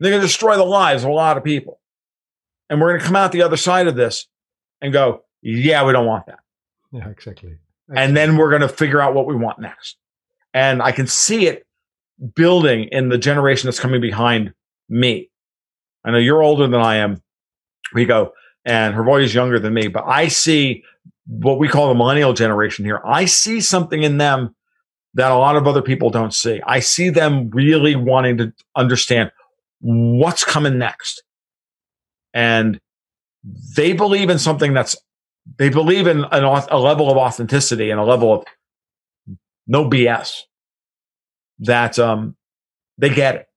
[0.00, 1.80] They're going to destroy the lives of a lot of people,
[2.70, 4.26] and we're going to come out the other side of this
[4.80, 6.40] and go, "Yeah, we don't want that."
[6.92, 7.58] Yeah, exactly
[7.92, 9.96] and then we're going to figure out what we want next.
[10.52, 11.66] And I can see it
[12.34, 14.54] building in the generation that's coming behind
[14.88, 15.30] me.
[16.04, 17.22] I know you're older than I am,
[17.92, 18.32] Rico,
[18.64, 20.84] and her Hrvoje is younger than me, but I see
[21.26, 23.00] what we call the millennial generation here.
[23.04, 24.54] I see something in them
[25.14, 26.60] that a lot of other people don't see.
[26.66, 29.32] I see them really wanting to understand
[29.80, 31.22] what's coming next.
[32.34, 32.80] And
[33.76, 34.96] they believe in something that's
[35.58, 38.44] they believe in an, a level of authenticity and a level of
[39.66, 40.40] no BS
[41.60, 42.36] that um,
[42.98, 43.48] they get it.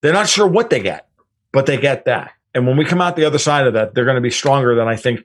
[0.00, 1.08] They're not sure what they get,
[1.52, 2.32] but they get that.
[2.54, 4.74] And when we come out the other side of that, they're going to be stronger
[4.74, 5.24] than I think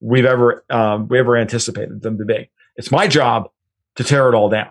[0.00, 2.50] we've ever um, we ever anticipated them to be.
[2.76, 3.50] It's my job
[3.96, 4.70] to tear it all down.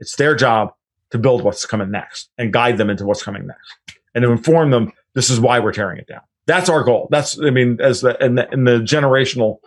[0.00, 0.74] It's their job
[1.10, 4.70] to build what's coming next and guide them into what's coming next and to inform
[4.70, 6.20] them this is why we're tearing it down.
[6.46, 7.08] That's our goal.
[7.10, 9.58] That's I mean, as the in the, in the generational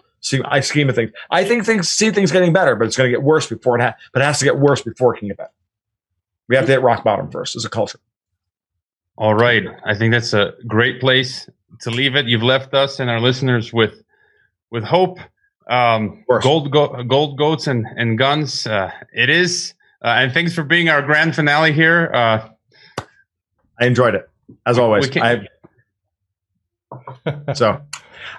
[0.46, 1.12] I scheme of things.
[1.30, 3.82] I think things see things getting better, but it's going to get worse before it
[3.82, 5.52] ha- but it has to get worse before it can get better.
[6.48, 8.00] We have to hit rock bottom first as a culture.
[9.18, 11.50] All right, I think that's a great place
[11.82, 12.26] to leave it.
[12.26, 14.02] You've left us and our listeners with
[14.72, 15.20] with hope.
[15.70, 18.66] Um, gold, go- gold goats and and guns.
[18.66, 19.74] Uh, it is,
[20.04, 22.12] uh, and thanks for being our grand finale here.
[22.14, 22.50] Uh,
[23.80, 24.30] I enjoyed it
[24.66, 25.16] as always.
[25.18, 25.48] I,
[27.54, 27.82] so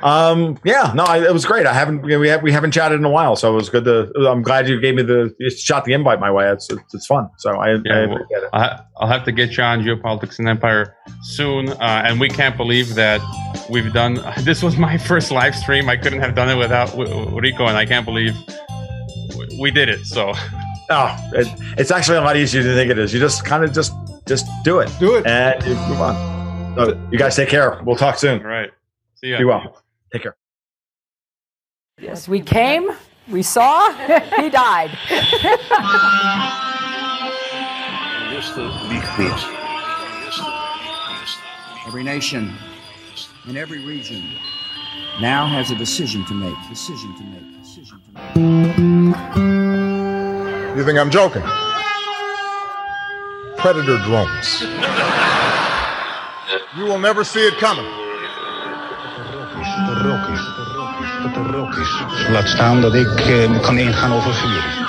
[0.03, 1.67] um, yeah, no, I, it was great.
[1.67, 4.11] I haven't we have we haven't chatted in a while, so it was good to.
[4.29, 6.51] I'm glad you gave me the you shot the invite my way.
[6.51, 7.29] It's it's, it's fun.
[7.39, 8.81] So I, yeah, I well, it.
[8.97, 12.95] I'll have to get you on geopolitics and empire soon, uh, and we can't believe
[12.95, 13.21] that
[13.69, 14.21] we've done.
[14.51, 15.89] This was my first live stream.
[15.89, 18.35] I couldn't have done it without Rico, and I can't believe
[19.61, 20.05] we did it.
[20.07, 20.33] So.
[20.93, 21.47] Oh, it,
[21.79, 23.15] it's actually a lot easier than you think it is.
[23.15, 23.93] You just kind of just
[24.27, 26.40] just do it, do it, and you move on.
[26.87, 27.79] So you guys take care.
[27.85, 28.41] We'll talk soon.
[28.41, 28.71] All right.
[29.17, 29.37] See you.
[29.39, 29.83] Be well.
[30.13, 30.37] Take care.
[32.01, 32.91] Yes, we came,
[33.29, 33.93] we saw,
[34.37, 34.91] he died.
[41.87, 42.55] every nation
[43.47, 44.25] in every region
[45.21, 46.57] now has a decision to make.
[46.71, 47.63] Decision to make.
[47.63, 49.17] Decision to make.
[50.79, 51.43] You think I'm joking?
[53.59, 54.63] Predator drones.
[56.77, 57.87] you will never see it coming.
[62.31, 64.80] Laat staan dat ik uh, kan ingaan over vuur.